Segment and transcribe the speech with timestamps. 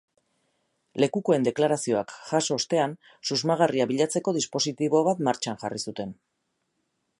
[1.03, 2.97] Lekukoen deklarazioak jaso ostean,
[3.31, 6.19] susmagarria bilatzeko dispositibo bat martxan jarri zuten.